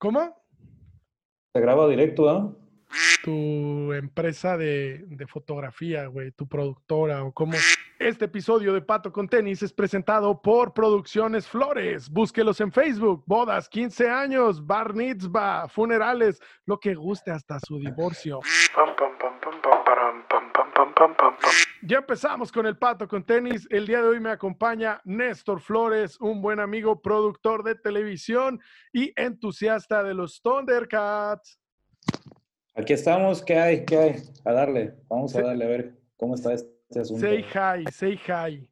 [0.00, 0.34] ¿Cómo?
[1.52, 2.56] Se graba directo, ¿no?
[3.22, 7.52] Tu empresa de, de fotografía, güey, tu productora o cómo.
[7.98, 12.08] Este episodio de Pato con Tenis es presentado por Producciones Flores.
[12.08, 13.22] Búsquelos en Facebook.
[13.26, 18.40] Bodas, 15 años, bar mitzvah, funerales, lo que guste hasta su divorcio.
[21.82, 23.66] Ya empezamos con el Pato con Tenis.
[23.70, 28.60] El día de hoy me acompaña Néstor Flores, un buen amigo, productor de televisión
[28.92, 31.58] y entusiasta de los Thundercats.
[32.74, 33.84] Aquí estamos, ¿qué hay?
[33.86, 34.16] ¿Qué hay?
[34.44, 37.26] A darle, vamos a darle a ver cómo está este asunto.
[37.26, 38.68] Say hi, say hi.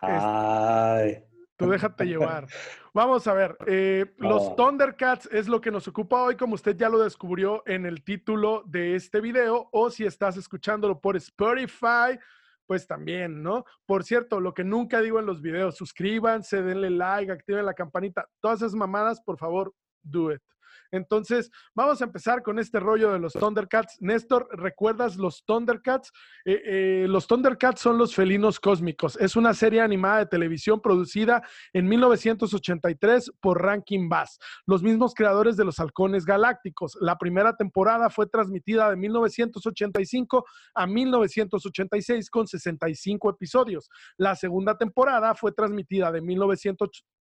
[0.00, 1.25] Ay.
[1.56, 2.46] Tú déjate llevar.
[2.94, 4.54] Vamos a ver, eh, los.
[4.56, 8.62] Thundercats es lo que nos ocupa hoy, como usted ya lo descubrió en el título
[8.66, 12.18] de este video, o si estás escuchándolo por Spotify,
[12.66, 13.64] pues también, ¿no?
[13.86, 18.28] Por cierto, lo que nunca digo en los videos, suscríbanse, denle like, activen la campanita,
[18.40, 20.42] todas esas mamadas, por favor, do it.
[20.90, 23.96] Entonces, vamos a empezar con este rollo de los Thundercats.
[24.00, 26.12] Néstor, ¿recuerdas los Thundercats?
[26.44, 29.16] Eh, eh, los Thundercats son los felinos cósmicos.
[29.20, 35.56] Es una serie animada de televisión producida en 1983 por Rankin Bass, los mismos creadores
[35.56, 36.96] de los Halcones Galácticos.
[37.00, 43.88] La primera temporada fue transmitida de 1985 a 1986 con 65 episodios.
[44.16, 46.20] La segunda temporada fue transmitida de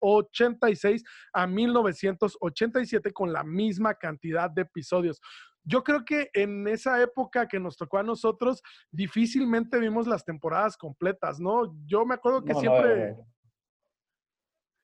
[0.01, 5.21] 1986 a 1987 con la misma cantidad de episodios.
[5.63, 10.77] Yo creo que en esa época que nos tocó a nosotros, difícilmente vimos las temporadas
[10.77, 11.75] completas, ¿no?
[11.87, 13.13] Yo me acuerdo que No, siempre...
[13.13, 13.27] no.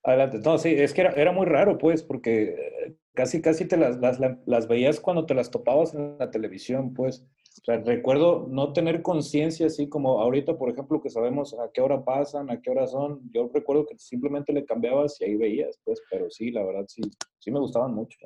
[0.05, 0.39] Adelante.
[0.39, 2.55] No, sí, es que era, era muy raro, pues, porque
[2.87, 6.95] eh, casi, casi te las, las, las veías cuando te las topabas en la televisión,
[6.95, 7.27] pues.
[7.59, 11.81] O sea, recuerdo no tener conciencia así como ahorita, por ejemplo, que sabemos a qué
[11.81, 13.21] hora pasan, a qué hora son.
[13.33, 17.01] Yo recuerdo que simplemente le cambiabas y ahí veías, pues, pero sí, la verdad, sí,
[17.39, 18.19] sí me gustaban mucho.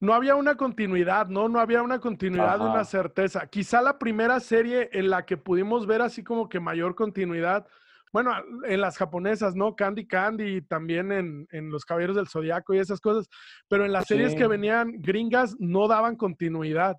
[0.00, 1.48] no había una continuidad, ¿no?
[1.48, 2.70] No había una continuidad, Ajá.
[2.70, 3.46] una certeza.
[3.46, 7.66] Quizá la primera serie en la que pudimos ver así como que mayor continuidad,
[8.12, 8.32] bueno,
[8.66, 9.76] en las japonesas, ¿no?
[9.76, 13.28] Candy Candy y también en, en Los Caballeros del Zodiaco y esas cosas,
[13.68, 16.96] pero en las series que venían gringas no daban continuidad.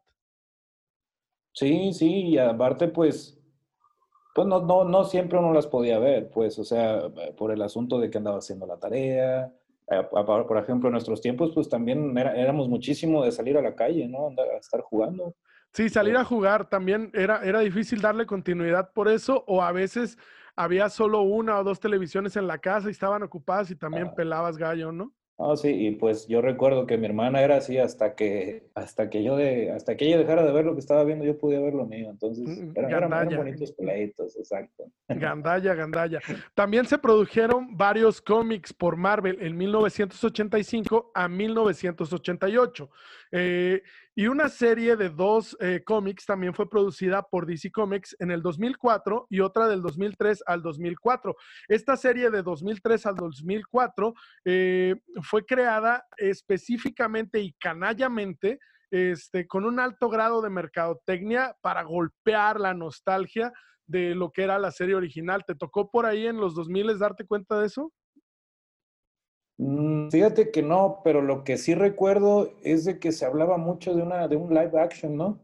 [1.60, 3.38] Sí, sí, y aparte, pues,
[4.34, 7.62] pues no, no, no siempre uno las podía ver, pues, o sea, eh, por el
[7.62, 9.52] asunto de que andaba haciendo la tarea.
[9.92, 13.76] Eh, Por ejemplo, en nuestros tiempos, pues también era- éramos muchísimo de salir a la
[13.76, 14.28] calle, ¿no?
[14.28, 15.36] Andar, a estar jugando.
[15.74, 20.18] Sí, salir a jugar también era, era difícil darle continuidad por eso, o a veces
[20.56, 24.16] había solo una o dos televisiones en la casa y estaban ocupadas y también Ah.
[24.16, 25.12] pelabas gallo, ¿no?
[25.42, 29.24] Ah, sí, y pues yo recuerdo que mi hermana era así hasta que, hasta que
[29.24, 31.74] yo de, hasta que ella dejara de ver lo que estaba viendo, yo podía ver
[31.74, 32.10] lo mío.
[32.10, 33.38] Entonces, Mm, eran, eran- eran gandalla.
[33.38, 34.84] bonitos pleitos, exacto.
[35.08, 36.20] Gandaya, gandaya.
[36.54, 42.90] También se produjeron varios cómics por Marvel en 1985 a 1988.
[43.32, 43.82] Eh,
[44.16, 48.42] y una serie de dos eh, cómics también fue producida por DC Comics en el
[48.42, 51.36] 2004 y otra del 2003 al 2004.
[51.68, 54.14] Esta serie de 2003 al 2004
[54.46, 58.60] eh, fue creada específicamente y canallamente
[58.92, 63.54] este, con un alto grado de mercadotecnia para golpear la nostalgia
[63.86, 65.44] de lo que era la serie original.
[65.46, 67.94] ¿Te tocó por ahí en los 2000 darte cuenta de eso?
[69.60, 73.94] Mm, Fíjate que no, pero lo que sí recuerdo es de que se hablaba mucho
[73.94, 75.42] de una, de un live action, ¿no?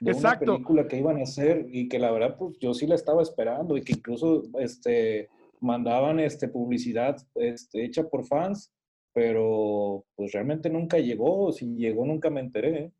[0.00, 0.44] De Exacto.
[0.44, 3.22] una película que iban a hacer y que la verdad, pues yo sí la estaba
[3.22, 8.72] esperando y que incluso este, mandaban este, publicidad este, hecha por fans,
[9.12, 12.92] pero pues realmente nunca llegó, si llegó nunca me enteré.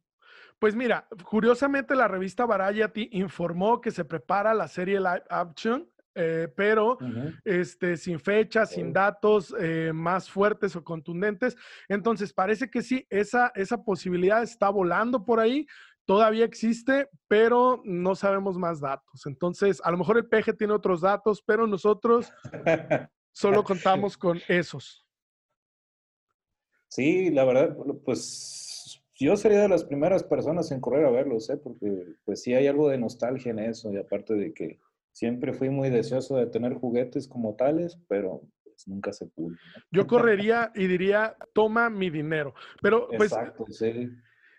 [0.61, 6.49] Pues mira, curiosamente la revista Variety informó que se prepara la serie live action, eh,
[6.57, 6.99] pero
[7.45, 11.57] este, sin fecha, sin datos eh, más fuertes o contundentes.
[11.89, 15.67] Entonces, parece que sí, esa, esa posibilidad está volando por ahí,
[16.05, 19.27] todavía existe, pero no sabemos más datos.
[19.27, 22.33] Entonces, a lo mejor el PG tiene otros datos, pero nosotros
[23.33, 25.07] solo contamos con esos.
[26.89, 31.57] Sí, la verdad, pues yo sería de las primeras personas en correr a verlos, ¿eh?
[31.57, 34.79] Porque pues sí hay algo de nostalgia en eso y aparte de que
[35.15, 39.55] siempre fui muy deseoso de tener juguetes como tales, pero pues, nunca se pudo.
[39.91, 42.53] Yo correría y diría, toma mi dinero.
[42.83, 44.11] Pero pues Exacto, sí.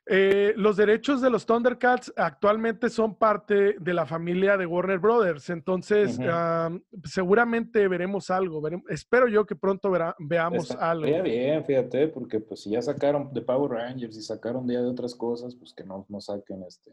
[0.07, 5.49] eh, los derechos de los Thundercats actualmente son parte de la familia de Warner Brothers.
[5.49, 6.69] Entonces, ah,
[7.03, 8.61] seguramente veremos algo.
[8.89, 11.05] espero yo que pronto verá- veamos algo.
[11.23, 15.13] Bien, fíjate, porque pues si ya sacaron de Power Rangers y sacaron ya de otras
[15.15, 16.91] cosas, pues que no, no saquen este.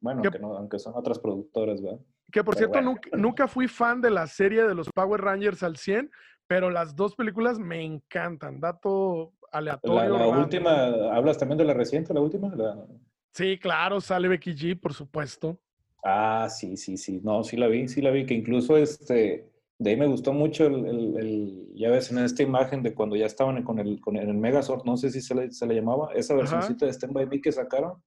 [0.00, 2.00] Bueno, ¿Qué- que no, aunque son otras productoras, ¿verdad?
[2.30, 2.90] Que por Pero cierto, bueno.
[2.90, 6.10] nunca, nunca fui fan de la serie de los Power Rangers al 100,
[6.46, 8.60] pero las dos películas me encantan.
[8.60, 10.18] Dato aleatorio.
[10.18, 12.52] La, última, ¿hablas también de la reciente, la última?
[13.32, 15.58] Sí, claro, sale Becky G, por supuesto.
[16.04, 17.20] Ah, sí, sí, sí.
[17.22, 20.66] No, sí la vi, sí la vi, que incluso este, de ahí me gustó mucho
[20.66, 24.84] el, ya ves en esta imagen de cuando ya estaban con el, con el Megazord,
[24.84, 27.52] no sé si se le, se le llamaba, esa versioncita de Stand By Me que
[27.52, 28.02] sacaron.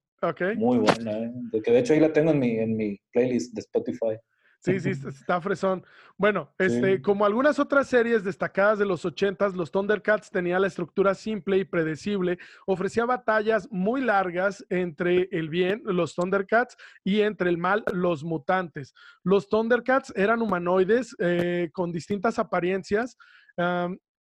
[0.56, 1.32] Muy buena, ¿eh?
[1.52, 4.18] De que de hecho ahí la tengo en mi, en mi playlist de Spotify.
[4.64, 5.84] Sí, sí, está fresón.
[6.16, 11.16] Bueno, este, como algunas otras series destacadas de los ochentas, los Thundercats tenía la estructura
[11.16, 17.58] simple y predecible, ofrecía batallas muy largas entre el bien, los Thundercats, y entre el
[17.58, 18.94] mal, los mutantes.
[19.24, 23.16] Los Thundercats eran humanoides eh, con distintas apariencias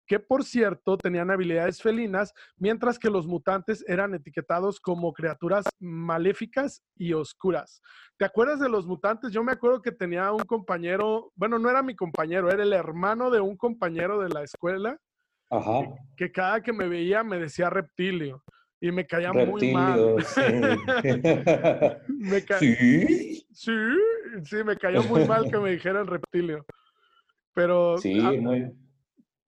[0.09, 6.83] que por cierto tenían habilidades felinas, mientras que los mutantes eran etiquetados como criaturas maléficas
[6.97, 7.83] y oscuras.
[8.17, 9.31] ¿Te acuerdas de los mutantes?
[9.31, 13.29] Yo me acuerdo que tenía un compañero, bueno, no era mi compañero, era el hermano
[13.29, 14.97] de un compañero de la escuela,
[15.51, 15.94] Ajá.
[16.17, 18.44] que cada que me veía me decía reptilio.
[18.81, 20.15] Y me caía muy mal.
[22.59, 23.45] Sí.
[23.51, 23.71] Sí,
[24.44, 26.65] sí, me cayó muy mal que me dijeran reptilio.
[27.53, 28.71] Pero sí, muy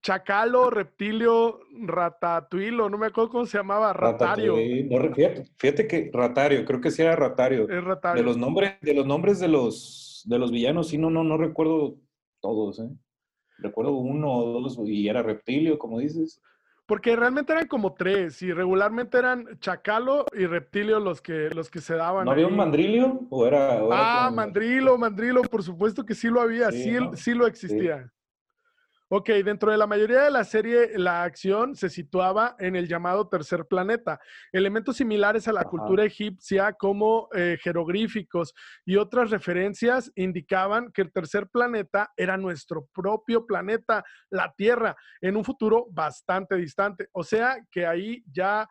[0.02, 4.56] Chacalo, Reptilio, Ratatuilo, no me acuerdo cómo se llamaba, Ratario.
[5.56, 7.68] fíjate, que Ratario, creo que sí era Ratario.
[7.70, 8.20] Es Ratario.
[8.20, 11.36] De los nombres, de los nombres de los de los villanos, sí, no, no, no
[11.36, 11.96] recuerdo
[12.40, 12.88] todos, ¿eh?
[13.58, 16.40] Recuerdo uno o dos, y era Reptilio, como dices.
[16.86, 21.80] Porque realmente eran como tres, y regularmente eran Chacalo y Reptilio los que, los que
[21.80, 22.24] se daban.
[22.24, 23.20] ¿No había un Mandrilio?
[23.30, 28.12] ¿O era, ah, Mandrilo, Mandrilo, por supuesto que sí lo había, sí, sí, lo existía.
[29.14, 33.28] Ok, dentro de la mayoría de la serie, la acción se situaba en el llamado
[33.28, 34.18] tercer planeta.
[34.50, 38.54] Elementos similares a la cultura egipcia como eh, jeroglíficos
[38.86, 45.36] y otras referencias indicaban que el tercer planeta era nuestro propio planeta, la Tierra, en
[45.36, 47.08] un futuro bastante distante.
[47.12, 48.66] O sea que ahí ya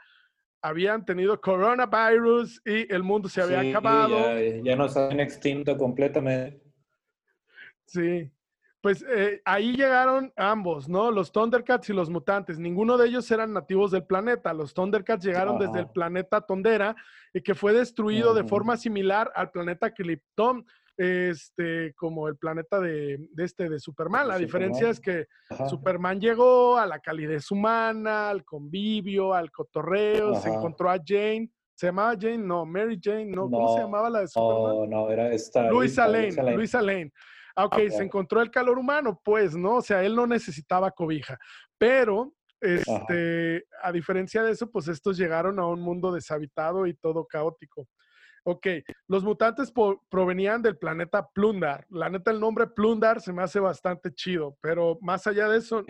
[0.63, 4.17] habían tenido coronavirus y el mundo se había acabado.
[4.17, 6.63] Ya, ya nos han extinto completamente.
[7.85, 8.31] Sí,
[8.81, 11.11] pues eh, ahí llegaron ambos, ¿no?
[11.11, 12.57] Los Thundercats y los mutantes.
[12.57, 14.53] Ninguno de ellos eran nativos del planeta.
[14.53, 16.95] Los Thundercats llegaron desde el planeta Tondera
[17.31, 20.65] y que fue destruido de forma similar al planeta Krypton,
[20.97, 24.27] este, como el planeta de, este, de Superman.
[24.27, 25.27] La diferencia es que
[25.69, 31.51] Superman llegó a la calidez humana, al convivio, al cotorreo, se encontró a Jane.
[31.75, 32.39] ¿Se llamaba Jane?
[32.39, 33.43] No, Mary Jane, no.
[33.43, 34.75] ¿Cómo se llamaba la de Superman?
[34.75, 35.69] No, no, era esta.
[35.69, 36.55] Luisa Lane.
[36.55, 37.11] Luisa Lane.
[37.15, 39.75] Ah, ok, se encontró el calor humano, pues, ¿no?
[39.75, 41.37] O sea, él no necesitaba cobija.
[41.77, 47.25] Pero, este, a diferencia de eso, pues estos llegaron a un mundo deshabitado y todo
[47.25, 47.87] caótico.
[48.43, 48.67] Ok,
[49.07, 49.71] los mutantes
[50.09, 51.85] provenían del planeta Plundar.
[51.89, 55.83] La neta, el nombre Plundar se me hace bastante chido, pero más allá de eso,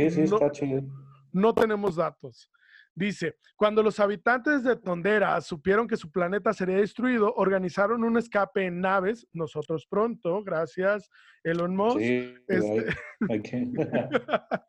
[1.31, 2.49] no tenemos datos.
[2.93, 8.65] Dice, cuando los habitantes de Tondera supieron que su planeta sería destruido, organizaron un escape
[8.65, 11.09] en naves, nosotros pronto, gracias
[11.43, 12.95] Elon Musk, este,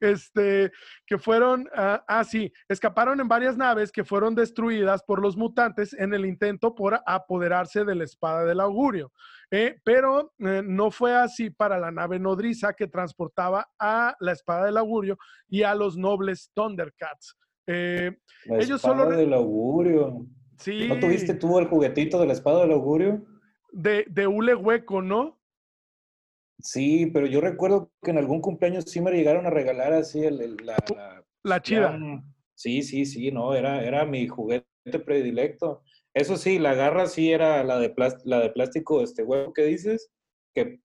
[0.00, 0.72] este,
[1.06, 5.92] que fueron, ah, ah, sí, escaparon en varias naves que fueron destruidas por los mutantes
[5.92, 9.12] en el intento por apoderarse de la espada del augurio.
[9.50, 14.66] Eh, pero eh, no fue así para la nave nodriza que transportaba a la espada
[14.66, 15.18] del augurio
[15.48, 17.36] y a los nobles Thundercats.
[17.66, 18.16] Eh,
[18.46, 19.16] la ellos espada solo...
[19.16, 20.26] del augurio.
[20.58, 20.88] Sí.
[20.88, 23.24] ¿No tuviste tú el juguetito de la espada del augurio?
[23.72, 25.38] De, de hule hueco, ¿no?
[26.58, 30.56] Sí, pero yo recuerdo que en algún cumpleaños sí me llegaron a regalar así el,
[30.64, 30.76] la,
[31.42, 31.98] la, chida.
[32.54, 34.66] sí, sí, sí, no, era, era mi juguete
[35.04, 35.82] predilecto.
[36.14, 40.10] Eso sí, la garra sí era la de, la de plástico, este huevo que dices,
[40.54, 40.80] que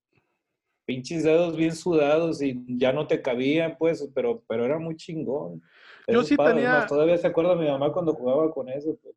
[0.86, 5.62] pinches dedos bien sudados y ya no te cabían, pues, pero, pero era muy chingón.
[6.08, 6.86] Yo sí tenía.
[6.88, 9.15] todavía se acuerda mi mamá cuando jugaba con eso, pues.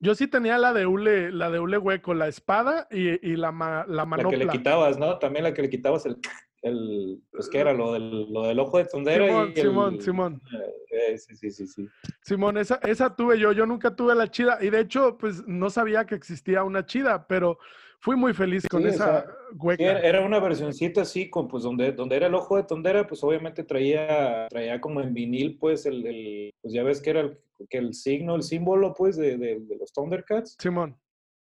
[0.00, 3.84] Yo sí tenía la de hule, la de hule hueco, la espada y, y la,
[3.88, 4.22] la manopla.
[4.24, 5.18] La que le quitabas, ¿no?
[5.18, 6.18] También la que le quitabas el,
[6.62, 9.26] el pues que era lo del, lo del ojo de tondera.
[9.26, 10.42] Simón, y Simón, Simón.
[10.52, 10.72] Eh,
[11.18, 11.88] sí, sí, sí, sí.
[12.22, 15.70] Simón, esa, esa tuve yo, yo nunca tuve la chida y de hecho, pues no
[15.70, 17.58] sabía que existía una chida, pero
[18.00, 19.82] fui muy feliz con esa hueca.
[20.00, 23.64] Era una versioncita así, con, pues donde, donde era el ojo de tondera, pues obviamente
[23.64, 27.78] traía, traía como en vinil, pues el, el pues ya ves que era el, que
[27.78, 30.56] el signo, el símbolo, pues, de, de, los Thundercats.
[30.58, 30.96] Simón.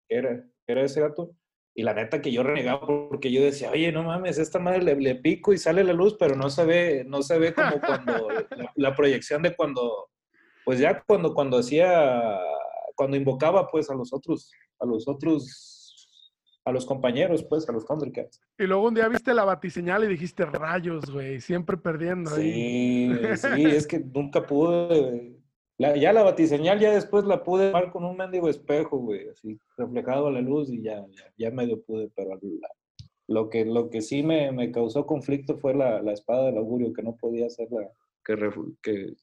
[0.09, 1.35] Era, era ese gato.
[1.77, 4.95] Y la neta que yo renegaba porque yo decía, oye, no mames, esta madre le,
[4.95, 8.29] le pico y sale la luz, pero no se ve, no se ve como cuando,
[8.57, 10.09] la, la, proyección de cuando,
[10.65, 12.39] pues ya cuando, cuando hacía,
[12.95, 15.77] cuando invocaba pues a los otros, a los otros
[16.67, 18.41] a los compañeros, pues, a los Thundercats.
[18.59, 23.09] Y luego un día viste la batiseñal y dijiste, rayos, güey, siempre perdiendo ahí.
[23.09, 25.36] Sí, sí, es que nunca pude,
[25.77, 30.27] ya la batiseñal ya después la pude ver con un mendigo espejo, güey, así reflejado
[30.27, 31.05] a la luz y ya,
[31.37, 32.39] ya, medio pude, pero
[33.27, 36.93] lo, que, lo que sí me, me causó conflicto fue la, la, espada del augurio,
[36.93, 37.89] que no podía hacer la,
[38.25, 38.35] que,
[38.81, 39.13] que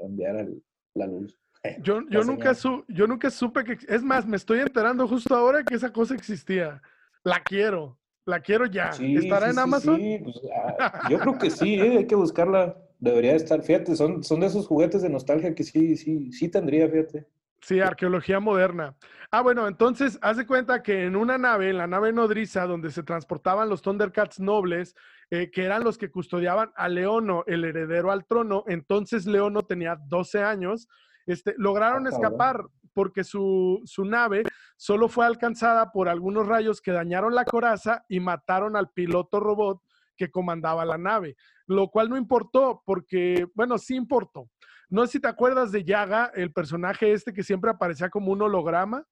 [0.00, 0.46] enviara
[0.94, 1.38] la luz.
[1.82, 3.76] Yo, yo, nunca su, yo nunca supe que...
[3.88, 6.80] Es más, me estoy enterando justo ahora que esa cosa existía.
[7.24, 7.98] La quiero.
[8.24, 8.90] La quiero ya.
[8.90, 9.96] ¿Estará en Amazon?
[9.96, 10.40] Sí, pues,
[10.78, 11.98] ah, yo creo que sí, ¿eh?
[11.98, 12.76] hay que buscarla.
[12.98, 16.88] Debería estar, fíjate, son, son de esos juguetes de nostalgia que sí, sí, sí tendría,
[16.88, 17.26] fíjate.
[17.60, 18.96] Sí, arqueología moderna.
[19.30, 22.90] Ah, bueno, entonces, haz de cuenta que en una nave, en la nave nodriza, donde
[22.90, 24.94] se transportaban los Thundercats nobles,
[25.30, 29.98] eh, que eran los que custodiaban a Leono, el heredero al trono, entonces Leono tenía
[30.08, 30.88] 12 años,
[31.26, 32.64] este, lograron ah, escapar
[32.94, 34.42] porque su, nave
[34.76, 39.82] solo fue alcanzada por algunos rayos que dañaron la coraza y mataron al piloto robot
[40.18, 44.50] que comandaba la nave, lo cual no importó porque, bueno, sí importó.
[44.90, 48.42] No sé si te acuerdas de Yaga, el personaje este que siempre aparecía como un
[48.42, 49.06] holograma.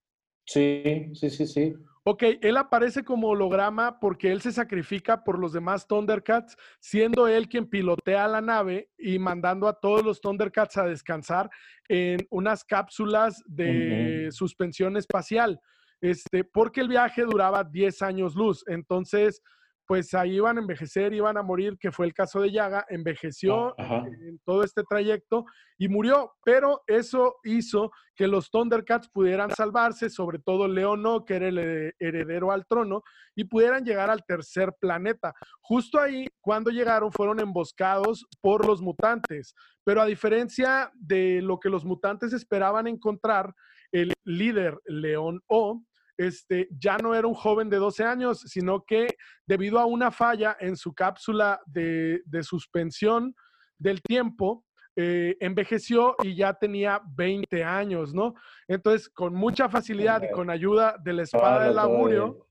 [0.44, 1.74] Sí, sí, sí, sí.
[2.08, 7.48] Ok, él aparece como holograma porque él se sacrifica por los demás Thundercats, siendo él
[7.48, 11.50] quien pilotea la nave y mandando a todos los Thundercats a descansar
[11.88, 15.60] en unas cápsulas de suspensión espacial.
[16.00, 18.62] Este, porque el viaje duraba 10 años luz.
[18.68, 19.42] Entonces,
[19.86, 23.74] pues ahí iban a envejecer, iban a morir, que fue el caso de Yaga, envejeció
[23.78, 25.44] ah, en todo este trayecto
[25.78, 31.48] y murió, pero eso hizo que los Thundercats pudieran salvarse, sobre todo Leono, que era
[31.48, 33.02] el heredero al trono,
[33.34, 35.34] y pudieran llegar al tercer planeta.
[35.60, 41.68] Justo ahí, cuando llegaron, fueron emboscados por los mutantes, pero a diferencia de lo que
[41.68, 43.54] los mutantes esperaban encontrar,
[43.92, 45.82] el líder León O
[46.18, 50.56] este, ya no era un joven de 12 años, sino que debido a una falla
[50.60, 53.34] en su cápsula de, suspensión
[53.78, 54.64] del tiempo,
[54.96, 58.34] eh, envejeció y ya tenía 20 años, ¿no?
[58.66, 62.46] Entonces, con mucha facilidad y con ayuda de la espada del augurio,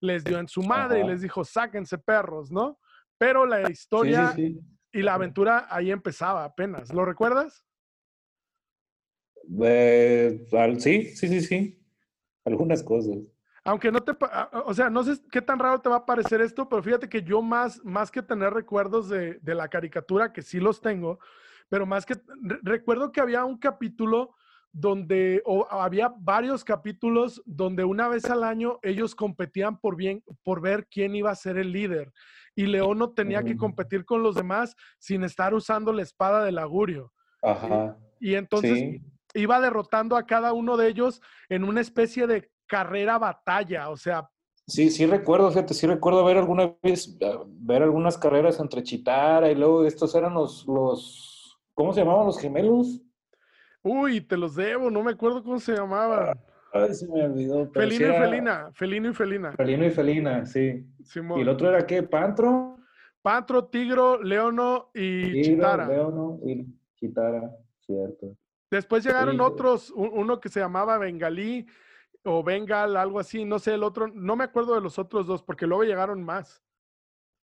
[0.00, 2.78] les dio en su madre y les dijo, sáquense perros, ¿no?
[3.18, 6.92] Pero la historia y la aventura ahí empezaba apenas.
[6.94, 7.64] ¿Lo recuerdas?
[9.60, 10.46] Eh,
[10.78, 11.77] sí, sí, sí, sí
[12.44, 13.16] algunas cosas.
[13.64, 14.12] Aunque no te,
[14.64, 17.22] o sea, no sé qué tan raro te va a parecer esto, pero fíjate que
[17.22, 21.18] yo más, más que tener recuerdos de, la caricatura, que sí los tengo,
[21.68, 22.14] pero más que,
[22.62, 24.34] recuerdo que había un capítulo
[24.72, 30.62] donde, o había varios capítulos donde una vez al año ellos competían por bien, por
[30.62, 32.12] ver quién iba a ser el líder.
[32.54, 36.58] Y León no tenía que competir con los demás sin estar usando la espada del
[36.58, 37.12] augurio.
[37.42, 37.96] Ajá.
[38.18, 39.00] Y, entonces
[39.38, 44.28] iba derrotando a cada uno de ellos en una especie de carrera batalla, o sea.
[44.66, 49.50] Sí, sí recuerdo, fíjate, sí recuerdo ver alguna vez, ah, ver algunas carreras entre Chitara
[49.50, 53.00] y luego estos eran los, los, ¿cómo se llamaban los gemelos?
[53.82, 56.38] Uy, te los debo, no me acuerdo cómo se llamaban.
[56.72, 57.70] Ay, se me olvidó.
[57.72, 59.52] Felino y Felina, Felino y Felina.
[59.52, 60.84] Felino y Felina, sí.
[61.14, 62.02] ¿Y el otro era qué?
[62.02, 62.76] ¿Pantro?
[63.22, 65.88] Pantro, Tigro, Leono y Tigro, Chitara.
[65.88, 66.66] Leono y
[66.96, 68.36] Chitara, cierto.
[68.70, 71.66] Después llegaron otros, uno que se llamaba Bengalí
[72.24, 75.42] o Bengal, algo así, no sé, el otro, no me acuerdo de los otros dos,
[75.42, 76.62] porque luego llegaron más.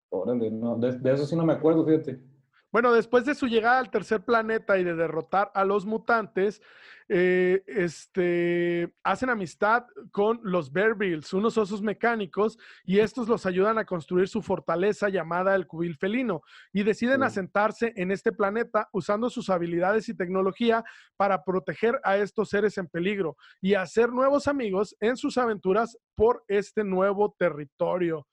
[0.09, 2.34] Órale, no, de eso sí no me acuerdo, fíjate.
[2.75, 6.61] Bueno, después de su llegada al tercer planeta y de derrotar a los mutantes,
[7.07, 13.85] eh, este, hacen amistad con los Bearbills, unos osos mecánicos, y estos los ayudan a
[13.85, 16.41] construir su fortaleza llamada el cubil felino,
[16.73, 20.83] y deciden asentarse en este planeta usando sus habilidades y tecnología
[21.15, 26.43] para proteger a estos seres en peligro y hacer nuevos amigos en sus aventuras por
[26.49, 28.27] este nuevo territorio.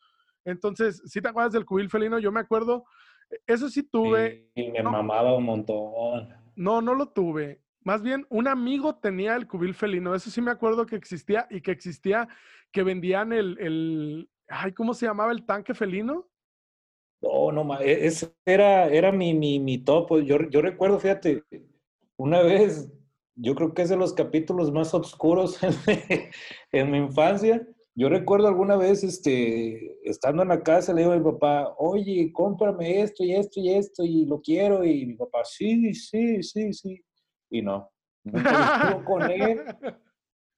[0.44, 2.82] Entonces, si te acuerdas del cubil felino, yo me acuerdo
[3.46, 4.50] eso sí tuve.
[4.54, 6.28] Y me mamaba un montón.
[6.56, 7.60] No, no lo tuve.
[7.84, 10.14] Más bien, un amigo tenía el cubil felino.
[10.14, 12.28] Eso sí me acuerdo que existía y que existía,
[12.70, 16.28] que vendían el, el ay, ¿cómo se llamaba el tanque felino?
[17.20, 20.22] No, no, e, ese era, era mi, mi, mi top.
[20.22, 21.44] Yo, yo recuerdo, fíjate,
[22.16, 22.92] una vez,
[23.34, 25.58] yo creo que es de los capítulos más oscuros
[26.72, 31.18] en mi infancia yo recuerdo alguna vez, este, estando en la casa, le digo a
[31.18, 34.84] mi papá, oye, cómprame esto y esto y esto y lo quiero.
[34.84, 37.04] Y mi papá, sí, sí, sí, sí.
[37.50, 37.90] Y no,
[38.24, 39.62] nunca con él.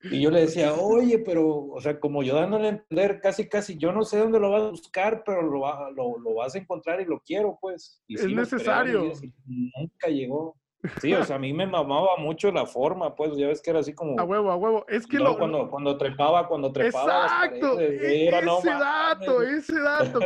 [0.03, 3.77] Y yo le decía, oye, pero, o sea, como yo dándole a entender, casi, casi,
[3.77, 7.01] yo no sé dónde lo vas a buscar, pero lo, lo, lo vas a encontrar
[7.01, 8.01] y lo quiero, pues.
[8.07, 9.11] es necesario.
[9.45, 10.55] nunca llegó.
[11.01, 13.79] Sí, o sea, a mí me mamaba mucho la forma, pues, ya ves que era
[13.79, 14.19] así como...
[14.19, 14.85] A huevo, a huevo.
[14.87, 15.37] Es que lo...
[15.37, 17.45] Cuando, cuando trepaba, cuando trepaba...
[17.45, 20.19] Exacto, e, ese dato, ese dato.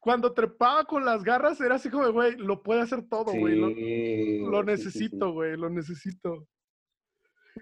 [0.00, 3.56] cuando trepaba con las garras, era así como, güey, lo puede hacer todo, güey.
[3.56, 6.46] lo, lo, necesito, güey, lo necesito.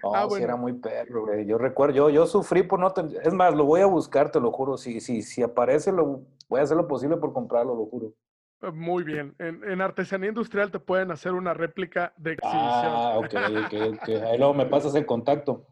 [0.03, 1.45] No, ah, sí era muy perro, güey.
[1.45, 3.25] Yo recuerdo, yo, yo sufrí por no tener...
[3.25, 4.77] Es más, lo voy a buscar, te lo juro.
[4.77, 8.13] Si, si, si aparece, lo, voy a hacer lo posible por comprarlo, lo juro.
[8.61, 9.35] Eh, muy bien.
[9.39, 12.61] En, en, artesanía industrial te pueden hacer una réplica de exhibición.
[12.61, 13.33] Ah, ok,
[13.65, 14.09] ok, ok.
[14.25, 15.67] Ahí luego me pasas el contacto.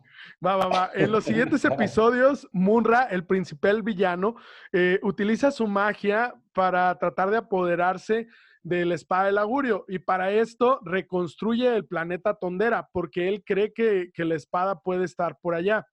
[0.45, 0.91] Va, va, va.
[0.93, 4.35] En los siguientes episodios, Munra, el principal villano,
[4.71, 8.27] eh, utiliza su magia para tratar de apoderarse
[8.63, 13.71] de la espada del augurio y para esto reconstruye el planeta Tondera porque él cree
[13.71, 15.85] que, que la espada puede estar por allá.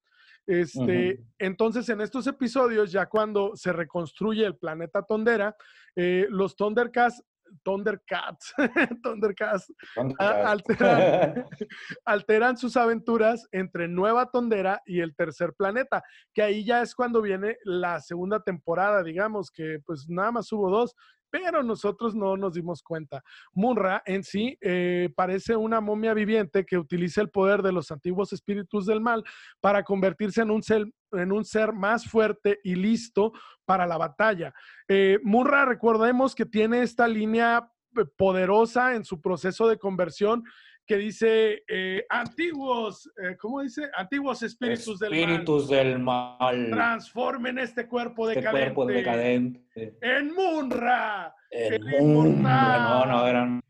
[0.46, 5.56] Este, Entonces, en estos episodios, ya cuando se reconstruye el planeta Tondera,
[5.96, 7.22] eh, los Thundercats
[7.62, 8.52] Thundercats,
[9.02, 9.72] Thundercats,
[10.18, 11.44] Alteran,
[12.04, 17.22] alteran, sus aventuras entre Nueva Tondera y el tercer planeta, que ahí ya es cuando
[17.22, 20.94] viene la segunda temporada, digamos, que pues nada más hubo dos,
[21.34, 23.24] pero nosotros no nos dimos cuenta.
[23.52, 28.32] Munra en sí eh, parece una momia viviente que utiliza el poder de los antiguos
[28.32, 29.24] espíritus del mal
[29.60, 33.32] para convertirse en un ser, en un ser más fuerte y listo
[33.64, 34.54] para la batalla.
[34.86, 40.44] Eh, Munra, recordemos que tiene esta línea eh, poderosa en su proceso de conversión
[40.86, 43.90] que dice eh, antiguos, eh, ¿cómo dice?
[43.96, 48.74] Antiguos espíritus, espíritus del, mal, Transformen este cuerpo este decadente.
[48.74, 49.96] cuerpo decadente.
[50.00, 51.34] En Munra.
[51.50, 52.78] En Munra.
[52.78, 53.60] No, no, eran.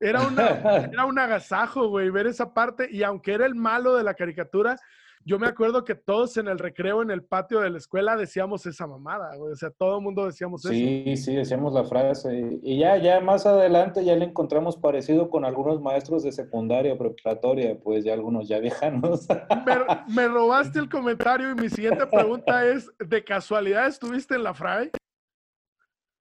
[0.00, 0.48] Era, una,
[0.92, 2.88] era un agasajo, güey, ver esa parte.
[2.90, 4.78] Y aunque era el malo de la caricatura,
[5.26, 8.64] yo me acuerdo que todos en el recreo, en el patio de la escuela, decíamos
[8.64, 9.52] esa mamada, güey.
[9.52, 10.72] O sea, todo el mundo decíamos eso.
[10.72, 12.60] Sí, sí, decíamos la frase.
[12.62, 17.76] Y ya, ya más adelante ya le encontramos parecido con algunos maestros de secundaria, preparatoria,
[17.82, 18.76] pues ya algunos ya viejos.
[20.14, 24.92] Me, robaste el comentario y mi siguiente pregunta es, ¿de casualidad estuviste en la FRAI?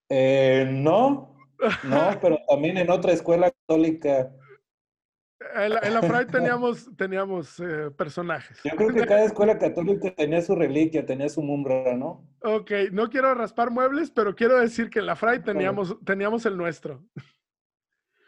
[0.09, 1.35] Eh, no,
[1.83, 4.31] no, pero también en otra escuela católica.
[5.55, 8.61] En la, en teníamos, teníamos eh, personajes.
[8.63, 12.25] Yo creo que cada escuela católica tenía su reliquia, tenía su mumbra, ¿no?
[12.41, 16.57] Ok, no quiero raspar muebles, pero quiero decir que en la Fray teníamos, teníamos el
[16.57, 17.03] nuestro.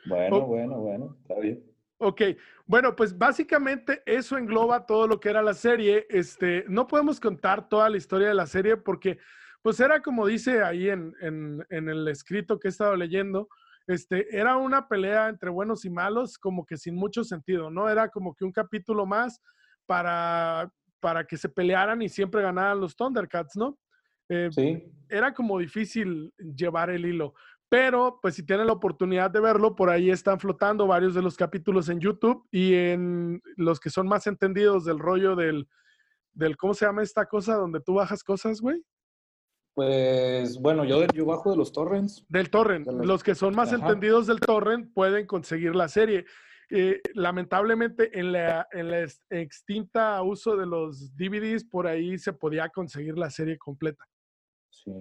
[0.05, 1.63] Bueno, bueno, bueno, está bien.
[1.99, 2.21] Ok,
[2.65, 6.05] bueno, pues básicamente eso engloba todo lo que era la serie.
[6.09, 9.17] Este, no podemos contar toda la historia de la serie porque,
[9.61, 13.49] pues era como dice ahí en, en, en el escrito que he estado leyendo,
[13.87, 17.89] este, era una pelea entre buenos y malos, como que sin mucho sentido, ¿no?
[17.89, 19.41] Era como que un capítulo más
[19.85, 20.69] para,
[20.99, 23.79] para que se pelearan y siempre ganaran los Thundercats, ¿no?
[24.29, 24.83] Eh, sí.
[25.07, 27.33] Era como difícil llevar el hilo.
[27.69, 31.35] Pero, pues si tienen la oportunidad de verlo, por ahí están flotando varios de los
[31.35, 35.67] capítulos en YouTube y en los que son más entendidos del rollo del,
[36.33, 38.83] del ¿cómo se llama esta cosa donde tú bajas cosas, güey?
[39.77, 42.25] Pues bueno, yo, yo bajo de los torrents.
[42.29, 42.87] Del torrent.
[42.87, 43.23] los...
[43.23, 46.25] que son más entendidos del torrent pueden conseguir la serie.
[46.71, 52.69] Eh, lamentablemente en la, en la extinta uso de los DVDs, por ahí se podía
[52.69, 54.03] conseguir la serie completa.
[54.71, 54.91] Sí.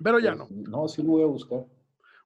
[0.00, 0.82] Pero ya pues, no.
[0.82, 1.66] No, sí lo voy a buscar.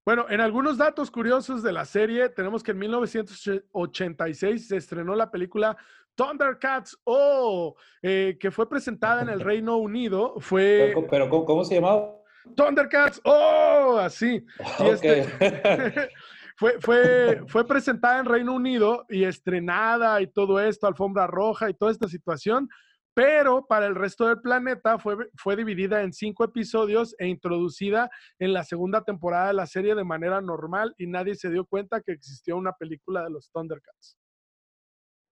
[0.04, 5.30] Bueno, en algunos datos curiosos de la serie, tenemos que en 1986 se estrenó la
[5.30, 5.74] película
[6.16, 10.94] Thundercats, oh, eh, que fue presentada en el Reino Unido, fue...
[11.11, 12.11] Pero, ¿cómo, se llamaba?
[12.57, 14.44] Thundercats, oh, así.
[14.81, 15.24] Este,
[16.57, 21.74] fue, fue, fue presentada en Reino Unido y estrenada y todo esto, alfombra roja y
[21.74, 22.68] toda esta situación,
[23.16, 28.52] pero para el resto del planeta fue, fue dividida en cinco episodios e introducida en
[28.52, 32.12] la segunda temporada de la serie de manera normal y nadie se dio cuenta que
[32.12, 34.18] existía una película de los Thundercats.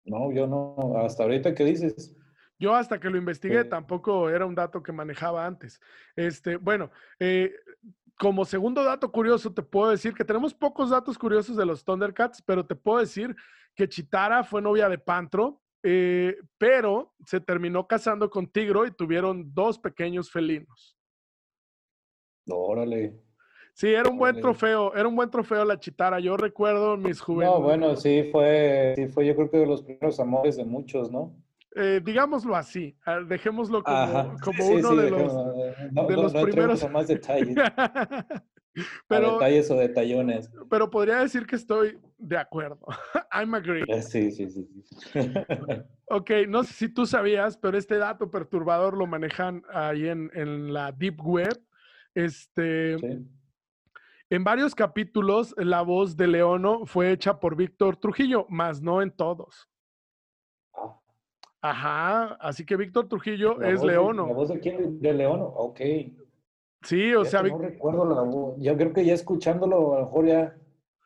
[0.06, 0.98] No, yo no.
[0.98, 2.16] Hasta ahorita, ¿qué dices?
[2.60, 5.82] Yo hasta que lo investigué tampoco era un dato que manejaba antes.
[6.16, 7.52] Este, bueno, eh,
[8.18, 12.42] como segundo dato curioso, te puedo decir que tenemos pocos datos curiosos de los Thundercats,
[12.42, 13.36] pero te puedo decir
[13.76, 19.54] que Chitara fue novia de Pantro, eh, pero se terminó casando con Tigro y tuvieron
[19.54, 20.98] dos pequeños felinos.
[22.48, 23.20] Órale.
[23.74, 26.20] Sí, era un buen trofeo, era un buen trofeo la chitara.
[26.20, 27.60] Yo recuerdo mis juventudes.
[27.60, 31.12] No, bueno, sí fue, sí fue yo creo que de los primeros amores de muchos,
[31.12, 31.36] ¿no?
[31.76, 35.34] Eh, digámoslo así, ah, dejémoslo como, como uno de los,
[35.92, 36.92] no, de los primeros.
[36.92, 37.56] más detalles.
[39.08, 40.52] pero, detalles o detallones.
[40.70, 42.80] Pero podría decir que estoy de acuerdo.
[43.34, 43.86] I'm agree.
[43.88, 44.70] Eh, sí, sí, sí.
[46.10, 50.72] ok, no sé si tú sabías, pero este dato perturbador lo manejan ahí en, en
[50.74, 51.60] la Deep Web.
[52.14, 53.00] Este.
[53.00, 53.26] Sí
[54.34, 59.12] en varios capítulos, la voz de Leono fue hecha por Víctor Trujillo, más no en
[59.12, 59.70] todos.
[60.74, 61.00] Ah.
[61.62, 64.26] Ajá, así que Víctor Trujillo es Leono.
[64.26, 65.00] ¿La voz de quién?
[65.00, 65.80] De Leono, ok.
[66.82, 68.56] Sí, o sea, no recuerdo la voz.
[68.58, 70.58] Yo creo que ya escuchándolo, a lo mejor ya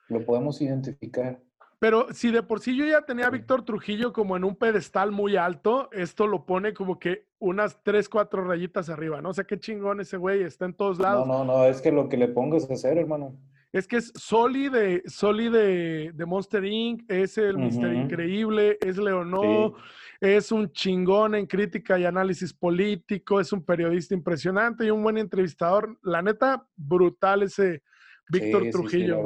[0.08, 1.42] lo podemos identificar.
[1.80, 5.12] Pero si de por sí yo ya tenía a Víctor Trujillo como en un pedestal
[5.12, 9.30] muy alto, esto lo pone como que unas tres, cuatro rayitas arriba, ¿no?
[9.30, 11.28] O sea, qué chingón ese güey, está en todos lados.
[11.28, 13.38] No, no, no, es que lo que le pongas a hacer, hermano.
[13.72, 19.74] Es que es Soli de, Soli de, Monster Inc., es el Mister Increíble, es Leonor,
[20.20, 25.18] es un chingón en crítica y análisis político, es un periodista impresionante y un buen
[25.20, 25.96] entrevistador.
[26.02, 27.84] La neta, brutal ese
[28.30, 29.22] Víctor Trujillo.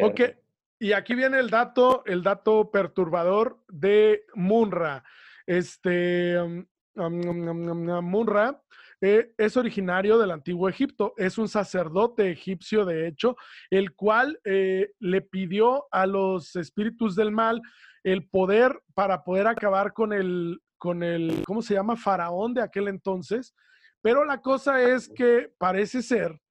[0.00, 0.20] Ok,
[0.78, 5.04] y aquí viene el dato, el dato perturbador de Munra.
[5.46, 6.64] Este, um,
[6.96, 8.62] um, um, Munra
[9.00, 13.36] eh, es originario del antiguo Egipto, es un sacerdote egipcio, de hecho,
[13.68, 17.60] el cual eh, le pidió a los espíritus del mal
[18.04, 21.96] el poder para poder acabar con el, con el, ¿cómo se llama?
[21.96, 23.54] Faraón de aquel entonces.
[24.02, 26.41] Pero la cosa es que parece ser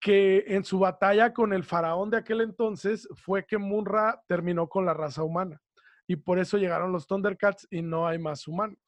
[0.00, 4.86] que en su batalla con el faraón de aquel entonces fue que Munra terminó con
[4.86, 5.60] la raza humana.
[6.06, 8.78] Y por eso llegaron los Thundercats y no hay más humanos.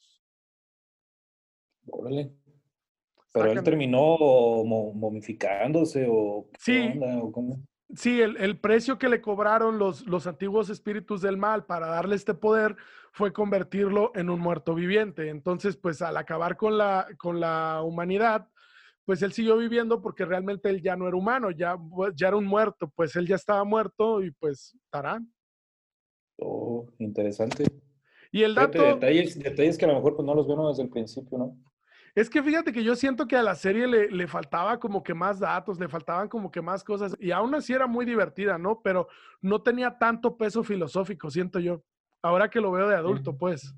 [1.87, 2.33] Órale.
[3.33, 4.17] Pero él terminó
[4.65, 6.49] momificándose o...
[6.59, 6.93] Sí,
[7.95, 12.35] sí el, precio que le cobraron los, los antiguos espíritus del mal para darle este
[12.35, 12.77] poder
[13.13, 15.31] fue convertirlo en un muerto viviente.
[15.31, 18.49] Entonces, pues al acabar con la, con la humanidad,
[19.05, 21.77] pues él siguió viviendo porque realmente él ya no era humano, ya,
[22.15, 25.33] ya era un muerto, pues él ya estaba muerto y pues tarán.
[26.39, 27.65] Oh, interesante.
[28.31, 28.83] Y el dato...
[28.83, 31.59] Detalles, detalles que a lo mejor pues, no los vieron desde el principio, ¿no?
[32.15, 35.15] Es que fíjate que yo siento que a la serie le, le, faltaba como que
[35.15, 38.83] más datos, le faltaban como que más cosas, y aún así era muy divertida, ¿no?
[38.83, 39.09] Pero
[39.41, 41.83] no tenía tanto peso filosófico, siento yo.
[42.21, 43.75] Ahora que lo veo de adulto, pues.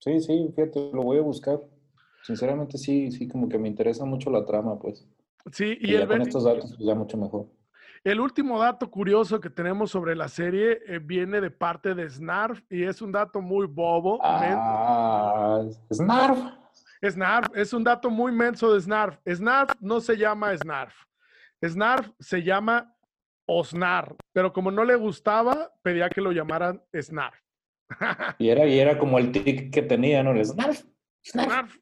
[0.00, 1.60] Sí, sí, fíjate, lo voy a buscar
[2.24, 5.06] sinceramente sí, sí, como que me interesa mucho la trama, pues.
[5.52, 7.46] Sí, y, el con estos datos pues, ya mucho mejor.
[8.02, 12.60] El último dato curioso que tenemos sobre la serie eh, viene de parte de Snarf
[12.70, 14.18] y es un dato muy bobo.
[14.22, 16.38] Ah, Snarf.
[17.02, 19.18] Snarf, es un dato muy menso de Snarf.
[19.26, 20.94] Snarf no se llama Snarf.
[21.62, 22.94] Snarf se llama
[23.46, 27.38] Osnar, pero como no le gustaba, pedía que lo llamaran Snarf.
[28.38, 30.42] y, era, y era como el tic que tenía, ¿no?
[30.42, 30.84] Snarf.
[31.22, 31.78] Snarf.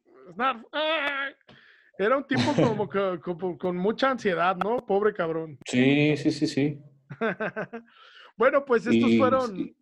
[1.98, 3.20] Era un tipo como que
[3.58, 4.84] con mucha ansiedad, ¿no?
[4.84, 5.58] Pobre cabrón.
[5.66, 6.82] Sí, sí, sí, sí.
[8.36, 9.74] bueno, pues estos fueron.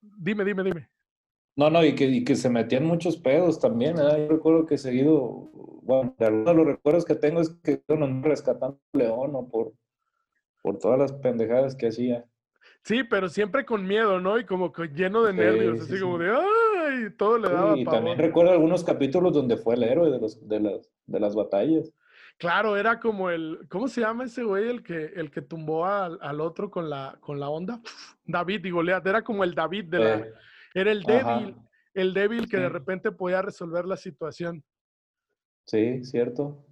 [0.00, 0.88] Dime, dime, dime.
[1.56, 3.96] No, no, y que, que se metían muchos pedos también.
[3.96, 5.50] Yo recuerdo que seguido,
[5.82, 9.48] bueno, de algunos de los recuerdos que tengo es que no rescatando a León, ¿no?
[9.48, 9.72] Por,
[10.62, 12.26] por todas las pendejadas que hacía.
[12.86, 14.38] Sí, pero siempre con miedo, ¿no?
[14.38, 17.10] Y como lleno de nervios, así como de ¡ay!
[17.18, 20.60] Todo le daba Y también recuerdo algunos capítulos donde fue el héroe de, los, de,
[20.60, 21.92] las, de las batallas.
[22.38, 24.68] Claro, era como el, ¿cómo se llama ese güey?
[24.68, 27.80] El que, el que tumbó al, al otro con la, con la onda.
[28.24, 30.18] David y Goliat, era como el David de la...
[30.18, 30.32] Eh,
[30.72, 31.56] era el débil,
[31.92, 34.62] el débil que de repente podía resolver la situación.
[35.64, 36.64] Sí, cierto.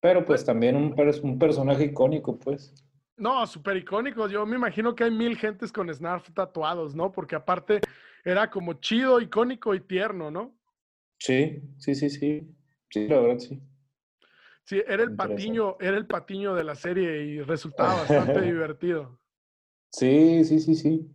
[0.00, 2.74] Pero pues, pues también un, un personaje icónico, pues.
[3.16, 4.28] No, súper icónico.
[4.28, 7.12] Yo me imagino que hay mil gentes con Snarf tatuados, ¿no?
[7.12, 7.80] Porque aparte
[8.24, 10.58] era como chido, icónico y tierno, ¿no?
[11.18, 12.56] Sí, sí, sí, sí.
[12.90, 13.62] Sí, la verdad, sí.
[14.64, 19.18] Sí, era el patiño, era el patiño de la serie y resultaba bastante divertido.
[19.90, 21.10] Sí, sí, sí, sí.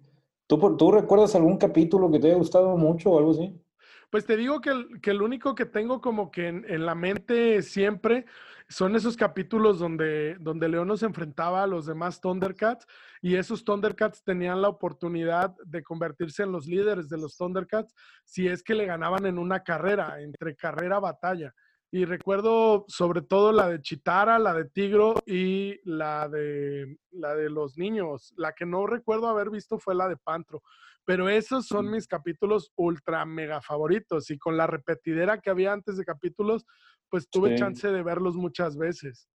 [0.48, 3.60] ¿Tú, ¿Tú recuerdas algún capítulo que te haya gustado mucho o algo así?
[4.10, 7.62] Pues te digo que el, que el único que tengo como que en, la mente
[7.62, 8.26] siempre
[8.70, 12.88] son esos capítulos donde, donde León nos enfrentaba a los demás Thundercats
[13.22, 17.94] y esos Thundercats tenían la oportunidad de convertirse en los líderes de los Thundercats
[18.24, 21.54] si es que le ganaban en una carrera, entre carrera-batalla.
[21.92, 27.50] Y recuerdo sobre todo la de Chitara, la de Tigro y la de, la de
[27.50, 28.34] los niños.
[28.38, 30.62] La que no recuerdo haber visto fue la de Pantro.
[31.08, 34.30] Pero esos son mis capítulos ultra mega favoritos.
[34.30, 36.66] Y con la repetidera que había antes de capítulos,
[37.10, 39.30] pues tuve chance de verlos muchas veces.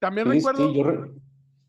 [0.00, 0.72] También recuerdo.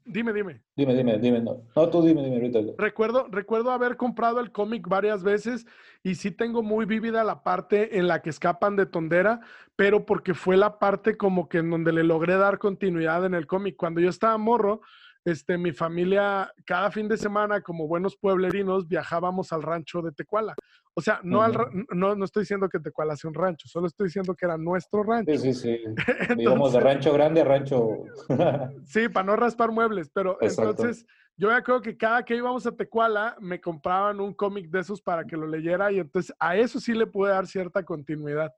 [0.04, 0.64] Dime, dime.
[0.76, 1.42] Dime, dime, dime.
[1.42, 2.60] No, no tú dime, dime ahorita.
[2.76, 5.68] Recuerdo, recuerdo haber comprado el cómic varias veces
[6.02, 9.42] y sí tengo muy vívida la parte en la que escapan de Tondera,
[9.76, 13.46] pero porque fue la parte como que en donde le logré dar continuidad en el
[13.46, 13.76] cómic.
[13.78, 14.82] Cuando yo estaba morro,
[15.26, 20.56] este, mi familia, cada fin de semana, como buenos pueblerinos, viajábamos al rancho de Tecuala.
[20.96, 21.54] O sea, no, al,
[21.92, 25.04] no, no, estoy diciendo que Tecuala sea un rancho, solo estoy diciendo que era nuestro
[25.04, 25.32] rancho.
[25.38, 25.80] Sí, sí, sí.
[26.38, 28.04] Digamos de rancho grande a rancho.
[28.86, 31.06] sí, para no raspar muebles, pero entonces
[31.36, 35.02] yo me acuerdo que cada que íbamos a Tecuala me compraban un cómic de esos
[35.02, 38.54] para que lo leyera y entonces a eso sí le pude dar cierta continuidad.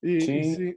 [0.00, 0.74] Y sí.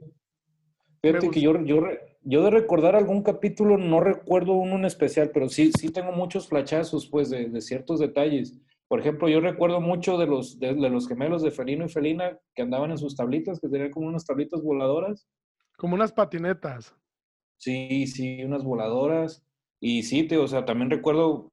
[1.02, 1.82] Fíjate que yo, yo,
[2.28, 6.48] yo de recordar algún capítulo no recuerdo uno en especial, pero sí, sí tengo muchos
[6.48, 8.60] flachazos, pues, de, de ciertos detalles.
[8.88, 12.62] Por ejemplo, yo recuerdo mucho de los, de, los gemelos de Felino y Felina que
[12.62, 15.28] andaban en sus tablitas, que tenían como unas tablitas voladoras.
[15.76, 16.94] Como unas patinetas.
[17.58, 19.44] Sí, sí, unas voladoras.
[19.80, 21.52] Y sí, te, o sea, también recuerdo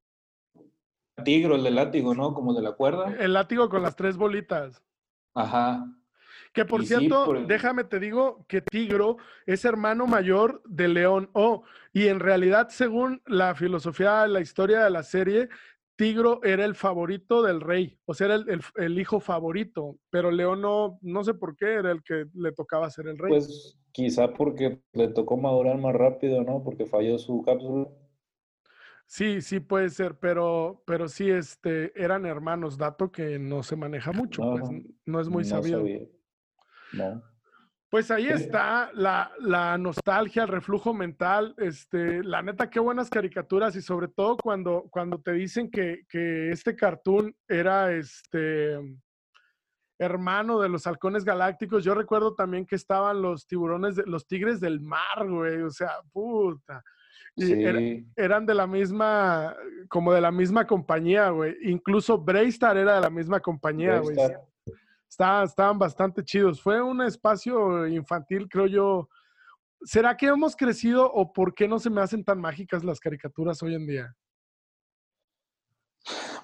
[1.24, 2.34] Tigro, el de látigo, ¿no?
[2.34, 3.14] Como de la cuerda.
[3.18, 4.82] El látigo con las tres bolitas.
[5.34, 5.84] Ajá.
[6.54, 11.64] Que por cierto, déjame te digo que Tigro es hermano mayor de León O.
[11.92, 15.48] y en realidad, según la filosofía, la historia de la serie,
[15.96, 20.60] Tigro era el favorito del rey, o sea, era el, el, hijo favorito, pero León
[20.60, 23.30] no, no sé por qué era el que le tocaba ser el rey.
[23.30, 26.62] Pues quizá porque le tocó madurar más rápido, ¿no?
[26.62, 27.88] Porque falló su cápsula.
[29.06, 34.12] Sí, sí puede ser, pero, pero sí, este, eran hermanos, dato que no se maneja
[34.12, 34.70] mucho, no, pues
[35.04, 35.84] no es muy sabido.
[36.96, 37.22] No.
[37.94, 41.54] Pues ahí está la, la, nostalgia, el reflujo mental.
[41.58, 46.50] Este, la neta, qué buenas caricaturas y sobre todo cuando, cuando te dicen que, que
[46.50, 48.80] este cartoon era este
[49.96, 51.84] hermano de los halcones galácticos.
[51.84, 55.62] Yo recuerdo también que estaban los tiburones, de, los tigres del mar, güey.
[55.62, 56.82] O sea, puta.
[57.36, 59.56] Y eran de la misma,
[59.88, 61.54] como de la misma compañía, güey.
[61.62, 64.16] Incluso Braystar era de la misma compañía, güey.
[65.44, 66.60] Estaban bastante chidos.
[66.60, 69.08] Fue un espacio infantil, creo yo.
[69.82, 73.62] ¿Será que hemos crecido o por qué no se me hacen tan mágicas las caricaturas
[73.62, 74.16] hoy en día?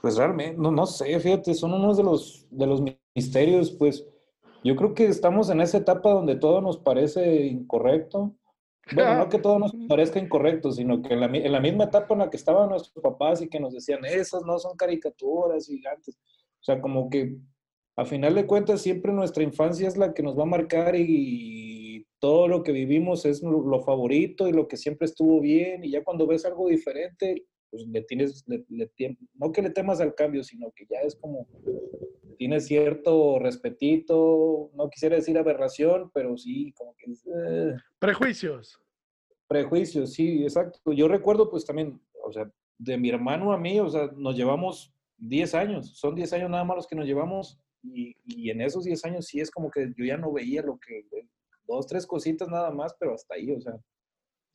[0.02, 2.82] Pues realmente, no, no sé, fíjate, son unos de los, de los
[3.14, 4.06] misterios, pues
[4.64, 8.34] yo creo que estamos en esa etapa donde todo nos parece incorrecto
[8.92, 12.30] bueno, no que todo nos parezca incorrecto, sino que en la, misma etapa en la
[12.30, 16.16] que estaban nuestros papás y que nos decían, esas no son caricaturas gigantes.
[16.60, 17.36] O sea, como que
[18.00, 22.06] a final de cuentas siempre nuestra infancia es la que nos va a marcar y,
[22.18, 25.82] todo lo que vivimos es lo, favorito y lo que siempre estuvo bien.
[25.84, 28.44] Y ya cuando ves algo diferente, pues le tienes,
[29.34, 31.48] no que le temas al cambio, sino que ya es como,
[32.36, 37.10] tienes cierto respetito, no quisiera decir aberración, pero sí, como que...
[37.10, 37.74] Eh.
[37.98, 38.78] Prejuicios.
[39.48, 40.92] Prejuicios, sí, exacto.
[40.92, 44.92] Yo recuerdo pues también, o sea, de mi hermano a mí, o sea, nos llevamos
[45.16, 48.84] 10 años, son 10 años nada más los que nos llevamos y, y en esos
[48.84, 51.06] 10 años sí es como que yo ya no veía lo que,
[51.66, 53.74] dos, tres cositas nada más, pero hasta ahí, o sea,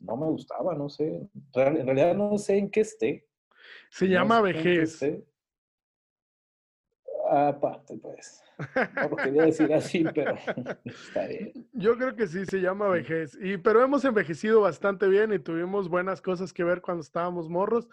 [0.01, 1.27] no me gustaba, no sé.
[1.53, 3.27] En realidad no sé en qué esté.
[3.89, 5.01] Se llama vejez.
[7.29, 8.43] Aparte, pues.
[8.95, 10.35] No lo quería decir así, pero
[10.85, 11.67] está bien.
[11.73, 13.37] Yo creo que sí, se llama vejez.
[13.41, 17.87] Y, pero hemos envejecido bastante bien y tuvimos buenas cosas que ver cuando estábamos morros.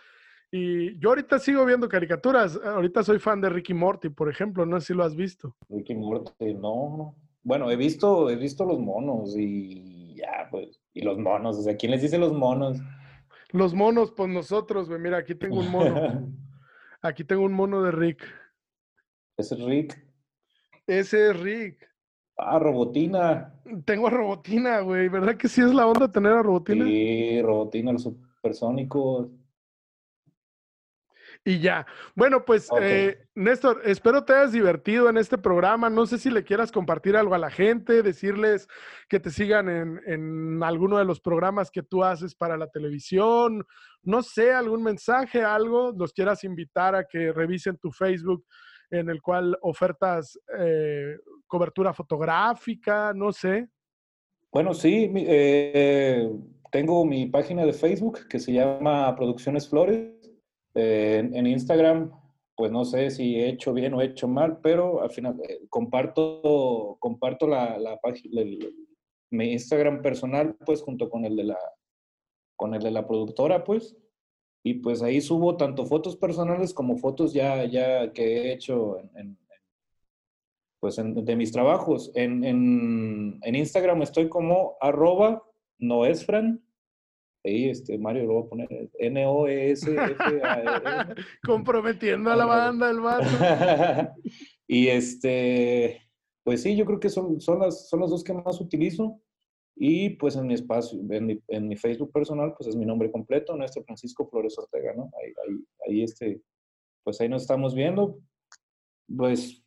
[0.55, 2.61] Y yo ahorita sigo viendo caricaturas.
[2.63, 4.67] Ahorita soy fan de Ricky Morty, por ejemplo.
[4.67, 5.57] No sé si lo has visto.
[5.71, 7.17] Ricky Morty, no.
[7.43, 11.77] Bueno, he visto, he visto los monos y ya, pues y los monos, o sea,
[11.77, 12.79] ¿quién les dice los monos?
[13.51, 15.01] Los monos, pues nosotros, güey.
[15.01, 16.29] Mira, aquí tengo un mono.
[17.03, 18.23] aquí tengo un mono de Rick.
[19.37, 20.07] ¿Ese es Rick?
[20.87, 21.89] Ese es Rick.
[22.37, 23.55] Ah, Robotina.
[23.85, 25.09] Tengo a Robotina, güey.
[25.09, 26.85] ¿Verdad que sí es la onda tener a Robotina?
[26.85, 29.29] Sí, Robotina, los supersónicos.
[31.45, 31.87] Y ya.
[32.15, 35.91] Bueno, pues, eh, Néstor, espero te hayas divertido en este programa.
[35.91, 38.69] No sé si le quieras compartir algo a la gente, decirles
[39.09, 43.67] que te sigan en, en alguno de los programas que tú haces para la televisión.
[44.03, 48.45] No sé, algún mensaje, algo, los quieras invitar a que revisen tu Facebook
[48.93, 53.69] en el cual ofertas eh, cobertura fotográfica, no sé.
[54.53, 56.31] Bueno, sí, eh,
[56.71, 60.22] tengo mi página de Facebook que se llama Producciones Flores
[60.75, 62.11] en, Instagram,
[62.57, 65.61] pues no sé si he hecho bien o he hecho mal, pero al final eh,
[65.69, 68.43] comparto, comparto la, la página,
[69.31, 71.59] mi Instagram personal, pues junto con el de la,
[72.57, 73.97] con el de la productora, pues.
[74.65, 79.37] Y pues ahí subo tanto fotos personales como fotos ya, ya que he hecho en,
[80.79, 82.13] pues de mis trabajos.
[82.15, 85.43] En, en, en, Instagram estoy como arroba
[85.79, 86.63] noesfran
[87.45, 90.75] Este, Mario lo voy a poner N-O-E-S-F-A-R.
[91.45, 93.27] Comprometiendo a la banda, el vato.
[94.69, 96.03] y este,
[96.45, 99.21] pues sí, yo creo que son, son, las, son las dos que más utilizo.
[99.75, 103.11] Y pues en mi espacio, en mi, en mi Facebook personal, pues es mi nombre
[103.11, 105.11] completo, Néstor Francisco Flores Ortega, ¿no?
[105.21, 106.43] Ahí, ahí, ahí, este,
[107.03, 108.21] pues ahí nos estamos viendo.
[109.17, 109.65] Pues,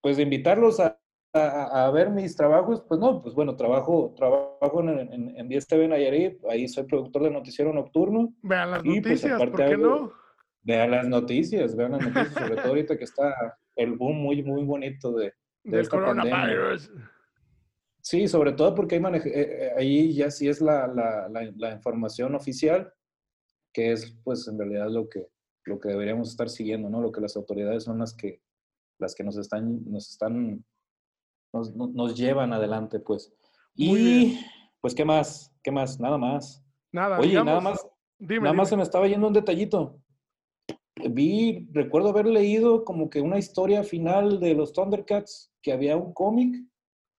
[0.00, 0.98] pues de invitarlos a,
[1.34, 5.88] a, ver mis trabajos, pues no, pues bueno, trabajo, trabajo en, en, en 10 TV
[5.88, 8.32] Nayarit, ahí soy productor de noticiero nocturno.
[8.42, 10.12] Vean las pues, noticias, ¿por qué no?
[10.62, 14.64] Vean las noticias, vean las noticias, sobre todo ahorita que está el boom muy, muy
[14.64, 16.90] bonito de, del coronavirus.
[18.00, 22.34] Sí, sobre todo porque ahí, eh, eh, ahí ya sí es la, la, la, información
[22.34, 22.92] oficial,
[23.72, 25.26] que es pues en realidad lo que,
[25.64, 27.00] lo que deberíamos estar siguiendo, ¿no?
[27.00, 28.42] Lo que las autoridades son las que,
[28.98, 30.62] las que nos están, nos están,
[31.54, 33.32] nos, nos llevan adelante, pues.
[33.74, 34.38] y,
[34.80, 35.54] pues, ¿qué más?
[35.62, 35.98] ¿Qué más?
[35.98, 36.62] Nada más.
[36.92, 37.18] Nada.
[37.18, 37.86] Oye, nada más,
[38.18, 39.98] nada más se me estaba yendo un detallito.
[41.10, 46.12] Vi, recuerdo haber leído como que una historia final de los Thundercats, que había un
[46.12, 46.54] cómic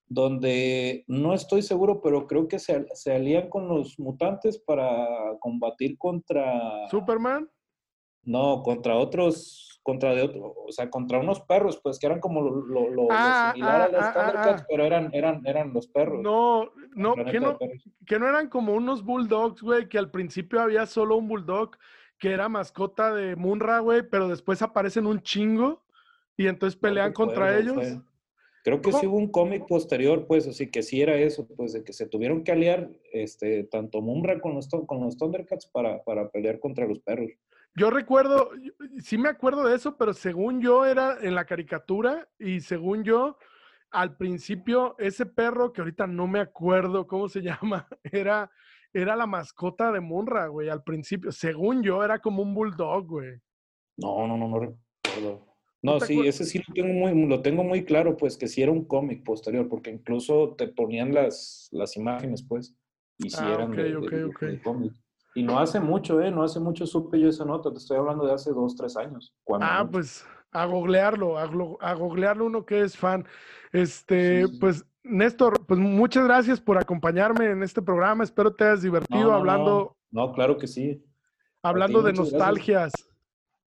[0.08, 5.08] donde no estoy seguro, pero creo que se, se alían con los mutantes para
[5.40, 6.88] combatir contra...
[6.90, 7.50] ¿Superman?
[8.24, 12.42] No, contra otros, contra de otro, o sea, contra unos perros, pues que eran como
[12.42, 16.24] lo, lo, ah, similar a ah, los ah, Thundercats, pero eran, eran, eran los perros.
[16.24, 17.56] No, no, que no,
[18.08, 21.78] que no eran como unos bulldogs, güey, que al principio había solo un bulldog
[22.18, 25.84] que era mascota de Munra, güey, pero después aparecen un chingo
[26.36, 28.00] y entonces pelean contra ellos.
[28.64, 31.84] Creo que sí hubo un cómic posterior, pues, así que sí era eso, pues, de
[31.84, 36.32] que se tuvieron que aliar, este, tanto Mumra con los, con los Thundercats para, para
[36.32, 37.30] pelear contra los perros.
[37.76, 38.52] Yo recuerdo,
[39.00, 43.38] sí me acuerdo de eso, pero según yo era en la caricatura y según yo,
[43.92, 48.50] al principio, ese perro, que ahorita no me acuerdo cómo se llama, era,
[48.94, 51.32] era la mascota de Munra, güey, al principio.
[51.32, 53.40] Según yo, era como un bulldog, güey.
[53.98, 55.56] No, no, no, no recuerdo.
[55.82, 58.72] No, sí, ese sí lo tengo, muy, lo tengo muy claro, pues que sí era
[58.72, 62.76] un cómic posterior, porque incluso te ponían las, las imágenes, pues,
[63.20, 64.94] y sí ah, eran de, cómic.
[65.36, 66.32] Y no hace mucho, ¿eh?
[66.32, 69.36] No hace mucho supe yo esa nota, te estoy hablando de hace dos, tres años.
[69.60, 73.26] Ah, pues a googlearlo, a, googlearlo uno que es fan.
[73.74, 79.34] Este, pues, Néstor, pues muchas gracias por acompañarme en este programa, espero te hayas divertido
[79.34, 79.98] hablando.
[80.10, 80.32] No.
[80.32, 81.04] claro que sí.
[81.62, 82.94] Hablando de nostalgias.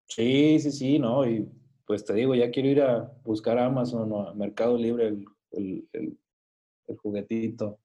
[0.07, 1.47] Sí, sí, sí, no, y
[1.87, 5.15] pues te digo, ya quiero ir a buscar a Amazon o a Mercado Libre
[5.53, 5.89] el,
[7.03, 7.79] juguetito.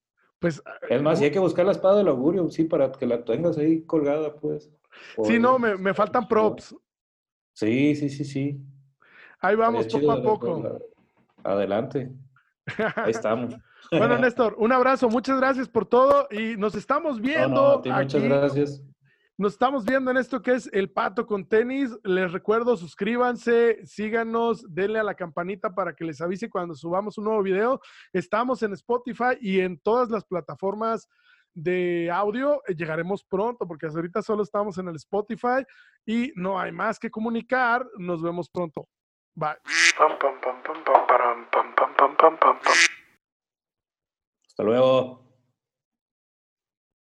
[0.43, 3.23] Pues, es más, si hay que buscar la espada del augurio, sí, para que la
[3.23, 4.69] tengas ahí colgada, pues.
[5.23, 6.75] Sí, no, me, faltan props.
[7.53, 8.61] Sí, sí, sí, sí.
[9.39, 10.79] Ahí vamos, poco a poco.
[11.45, 12.11] Adelante.
[12.97, 13.55] Ahí estamos.
[13.91, 17.81] bueno, Néstor, un abrazo, muchas gracias por todo y nos estamos viendo.
[17.85, 18.83] muchas gracias.
[19.35, 21.89] Nos estamos viendo en esto que es El Pato con Tenis.
[22.03, 27.23] Les recuerdo, suscríbanse, síganos, denle a la campanita para que les avise cuando subamos un
[27.25, 27.81] nuevo video.
[28.13, 31.09] Estamos en Spotify y en todas las plataformas
[31.55, 32.61] de audio.
[32.67, 35.65] Llegaremos pronto porque hasta ahorita solo estamos en el Spotify
[36.05, 37.87] y no hay más que comunicar.
[37.97, 38.87] Nos vemos pronto.
[39.33, 39.57] Bye.
[44.47, 45.22] Hasta luego.